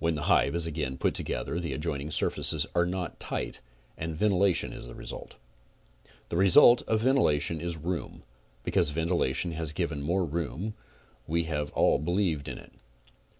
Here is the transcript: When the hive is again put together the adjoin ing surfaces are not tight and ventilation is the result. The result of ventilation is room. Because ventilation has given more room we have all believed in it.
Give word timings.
When 0.00 0.16
the 0.16 0.22
hive 0.24 0.56
is 0.56 0.66
again 0.66 0.98
put 0.98 1.14
together 1.14 1.60
the 1.60 1.74
adjoin 1.74 2.00
ing 2.00 2.10
surfaces 2.10 2.66
are 2.74 2.84
not 2.84 3.20
tight 3.20 3.60
and 3.96 4.16
ventilation 4.16 4.72
is 4.72 4.88
the 4.88 4.96
result. 4.96 5.36
The 6.28 6.36
result 6.36 6.82
of 6.88 7.02
ventilation 7.02 7.60
is 7.60 7.76
room. 7.76 8.22
Because 8.64 8.90
ventilation 8.90 9.52
has 9.52 9.72
given 9.72 10.02
more 10.02 10.24
room 10.24 10.74
we 11.28 11.44
have 11.44 11.70
all 11.74 12.00
believed 12.00 12.48
in 12.48 12.58
it. 12.58 12.72